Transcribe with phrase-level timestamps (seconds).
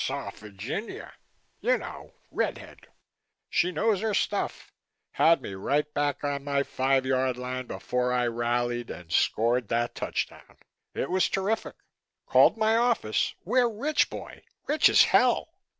[0.03, 1.13] Saw Virginia.
[1.59, 2.87] You know, red head.
[3.51, 4.73] She knows her stuff.
[5.11, 9.93] Had me right back on my five yard line before I rallied and scored that
[9.93, 10.57] touchdown.
[10.95, 11.75] It was terrific.
[12.25, 13.35] Called my office.
[13.45, 15.49] We're rich, boy, rich as hell."